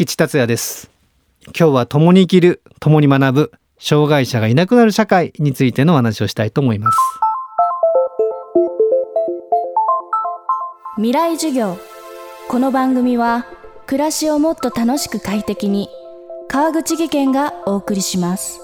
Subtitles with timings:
[0.00, 0.90] 引地達也です。
[1.48, 6.98] 今日は共に生きる共に学ぶ障害者がいなくなる社会についての話をしたいと思います。
[10.96, 11.76] 未来授業。
[12.48, 13.44] この番組は
[13.86, 15.90] 暮らしをもっと楽しく快適に
[16.48, 18.58] 川口義賢がお送りします。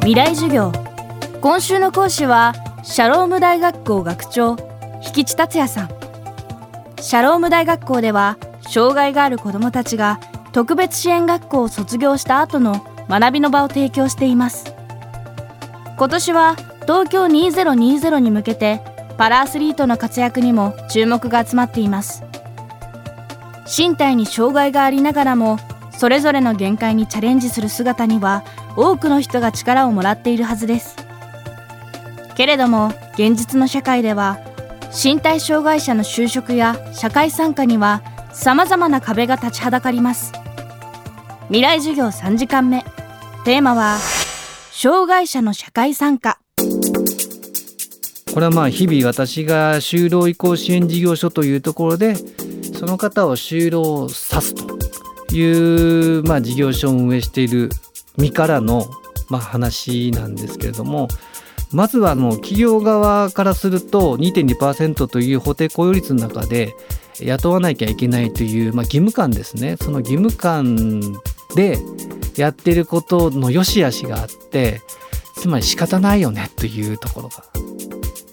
[0.00, 0.70] 未来授業。
[1.40, 2.52] 今週の講師は
[2.82, 4.58] シャローム大学校学長
[5.16, 5.99] 引地達也さん。
[7.00, 10.20] シャローム大学校では障害がある子どもたちが
[10.52, 14.74] 特別支援学校を卒業した後の学びの場を提供しています。
[15.96, 18.82] 今年は東京2020に向けて
[19.16, 22.24] パラアスリートの活躍にも注目が集まっています。
[23.66, 25.58] 身体に障害がありながらも
[25.92, 28.44] それぞれの限界にチャレンジする姿には
[28.76, 30.96] 多くの人が力をもらっているはずです。
[32.36, 34.38] けれども現実の社会では
[34.92, 40.32] 身体障害者の就職や社会参加には様々な壁が立ちはだかります。
[41.46, 42.84] 未来授業3時間目。
[43.44, 43.98] テーマは
[44.72, 46.38] 障害者の社会参加。
[48.32, 52.14] これはまあ日々私が就労移行支援事業所というところで
[52.78, 57.70] その方を就労さすというまあ事業所を運営している
[58.16, 58.86] 身からの
[59.28, 61.08] まあ話なんですけれども
[61.72, 66.74] まずはもう企業側からすると2.2%という法定雇用率の中で
[67.20, 69.76] 雇わなきゃいけないという、まあ、義務感ですね。
[69.76, 71.00] その義務感
[71.54, 71.78] で
[72.36, 74.80] やってることの良し悪しがあって
[75.36, 77.44] つまり仕方ないよねというところが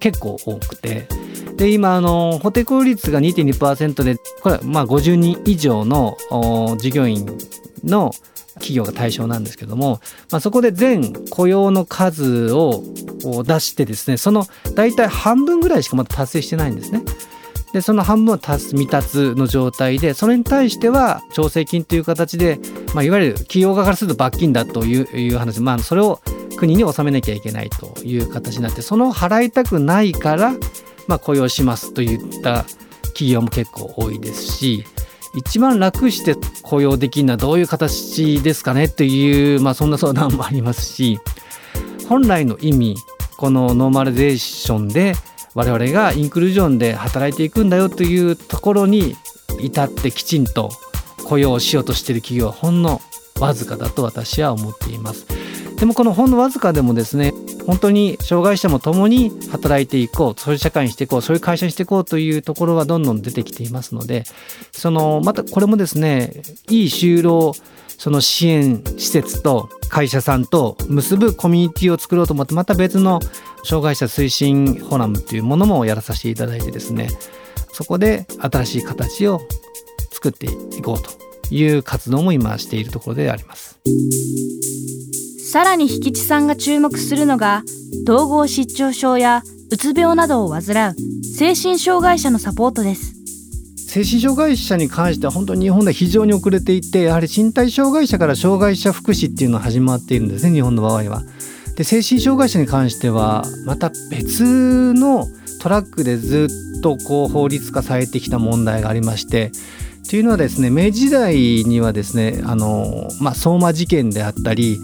[0.00, 1.06] 結構多くて。
[1.56, 6.16] で今あの法定雇用率が2.2%でこれはまあ50人以上の
[6.80, 7.26] 従業員
[7.84, 8.12] の
[8.54, 10.00] 企業が対象なんですけども、
[10.30, 12.82] まあ、そこで全雇用の数を
[13.44, 17.02] 出してですねその大体半分ぐらいしかまだ達成してないんですね。
[17.72, 22.58] でその半分は未達の状態でそれに対しては調整金という形で、
[22.94, 26.20] まあ、いわゆる企業側からすると罰金だといういう話、まあ、それを
[26.58, 30.54] 国に納めなきゃいけないという形になってその払いたくないから、
[31.08, 32.64] まあ、雇用しますといった
[33.08, 34.84] 企業も結構多いですし
[35.34, 41.18] 一番楽して雇用できるのはどういう形ですかねという、まあ、そんな相談もありますし
[42.08, 42.96] 本来の意味
[43.36, 45.14] このノーマライゼーションで
[45.54, 49.16] 我々がインクルージョンで働いていくんだよというところに
[49.60, 50.70] 至ってきちんと
[51.24, 53.00] 雇用しようとしている企業はほんの
[53.40, 55.41] わずかだと私は思っています。
[55.82, 57.32] でもこのほんのわずかでもですね
[57.66, 64.22] 本当に障害者も共に働いていこうそういう社会にしていこうそういう会社にしていこうというところはどんどん出てきていますので
[64.70, 66.34] そのまたこれもですね
[66.68, 67.52] いい就労
[67.98, 73.18] その支援施設と会社さんと結ぶコミュニティを作ろうと思ってまた別の
[73.64, 77.08] 障害者推進フォーラムというものもやらさせていただいてですね
[77.72, 79.40] そこで新しい形を
[80.12, 81.10] 作っていこうと
[81.52, 83.80] いう活動も今しているところであります。
[85.52, 87.62] さらに引地さんが注目するのが
[88.08, 93.14] 統合失調症やうつ病などを患う精神障害者のサポートです
[93.76, 101.22] 精神障害者に関しては本当に日本では非常に遅れていてやはり身体障害者から障害者福祉っていうのが始まっているんですね日本の場合は。
[101.76, 105.26] で精神障害者に関してはまた別の
[105.60, 106.48] トラックでず
[106.78, 109.52] っとこう法律化されてきた問題がありまして
[110.08, 114.78] というのはですね明治時代にはですねあの、まあ、相馬事件であったり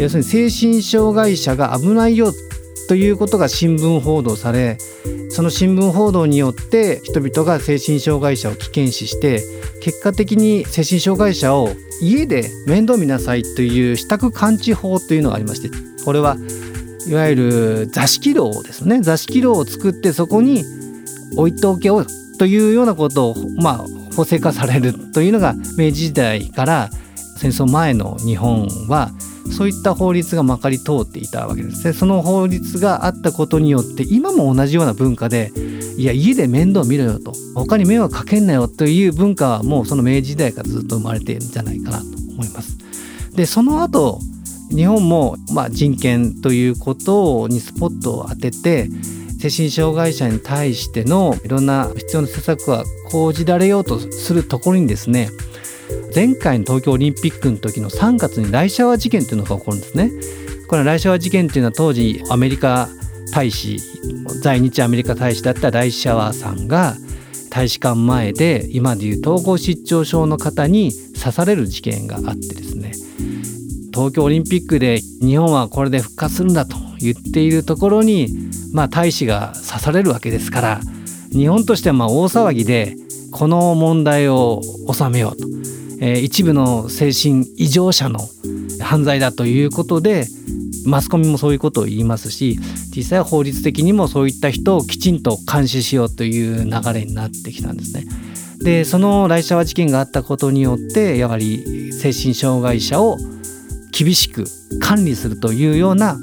[0.00, 2.32] 要するに精神障害者が危ないよ
[2.88, 4.78] ということが新聞報道され
[5.28, 9.42] その新聞報道によって人々が精神障害者を危険視して
[9.82, 11.68] 結果的に精神障害者を
[12.00, 15.70] 家で面倒見なさいという支度感知法というのがありまして
[16.04, 16.36] これは
[17.06, 19.00] いわゆる座敷牢ですね。
[19.00, 20.64] 座敷牢を作ってそこに
[21.36, 22.04] 置いておけよ
[22.38, 26.90] というようなことをまあ法制化されるというのが明治時代から
[27.40, 29.10] 戦争前の日本は
[29.50, 31.94] そういった法律がまかり通っていたわけですね。
[31.94, 35.50] その法律があったことによって今も同じような文化で
[35.96, 37.32] いや家で面倒見ろよと。
[37.54, 42.76] 他に迷惑かけんなよという文化はもうその明治時代からずっと生まれているんじゃないかなと思います。
[43.34, 44.20] でその後
[44.68, 48.90] 日本もまあ人権ということにスポットを当てて
[49.40, 55.30] 精神障害者に対してのいろんな必要な施策は講じられようとするところにですね
[56.14, 60.10] 前回の東京オリンピックの時の3月にライシャワ事件というのが起こるんですね。
[60.68, 62.88] これライシャワ事件というのは当時アメリカ
[63.32, 63.78] 大使
[64.42, 66.96] 在日アメリカ大使だったライシャワーさんが
[67.50, 72.92] 大使館前で今でいう統合失調症の方に刺される事件があってですね。
[73.92, 78.28] 東京オリンピックで日本はこれで復活するんだと言っているところに、
[78.72, 80.80] まあ、大使が刺されるわけですから
[81.32, 82.96] 日本としてはまあ大騒ぎで
[83.32, 84.60] この問題を
[84.92, 85.46] 収めようと、
[86.00, 88.20] えー、一部の精神異常者の
[88.80, 90.26] 犯罪だということで
[90.86, 92.58] マスコミもそういうことを言いますし
[92.96, 98.04] 実際は法律的にもそういった人をきちんと監視しようという流れになってきたんですね。
[98.62, 103.16] でそのライシャワ事件があったことによってやはり精神障害者を
[103.90, 104.44] 厳しく
[104.80, 106.18] 管理するというような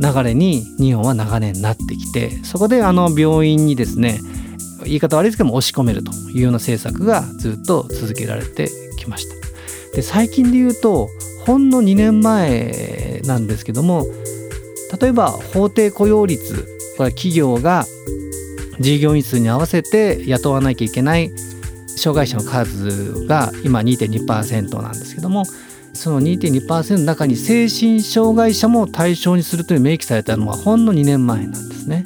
[0.00, 4.20] 流れに日本は長年なってきてそこであの病院にですね
[4.84, 8.68] 言い方悪いですけども押し込めるというような政策がずっと続けられて
[9.04, 9.34] きました。
[9.94, 11.10] で最近で言うと
[11.46, 14.06] ほんの2年前なんですけども
[15.00, 16.66] 例えば法定雇用率
[16.96, 17.84] これ企業が
[18.80, 21.30] 従業員数に合わせて雇わなきゃいけない
[21.96, 25.44] 障害者の数が今2.2%なんですけども
[25.94, 32.04] その2.2%の中に精神障害者も対象にするという明記されたのはほんの2年前なんですね。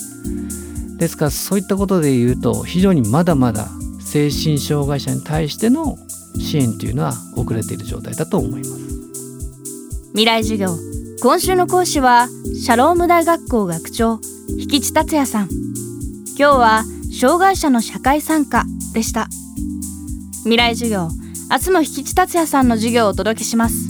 [0.99, 3.69] ですからそういったことで言うと非常にまだまだ
[4.01, 5.99] 精神障害者に対しての
[6.41, 8.73] 支援というのは遅れている状態だと思います。
[10.11, 10.77] 未来授業
[11.21, 14.21] 今週の講師はシャローム大学校学長
[14.59, 15.49] 引地達也さん。
[16.39, 16.85] 今日は
[17.19, 19.29] 障害者の社会参加でした。
[20.43, 21.09] 未来授業
[21.51, 23.89] 明日も引地達也さんの授業をお届けします。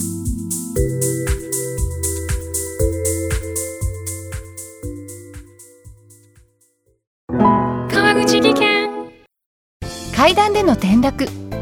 [7.89, 8.89] 川口技研。
[10.15, 11.46] 階段での転落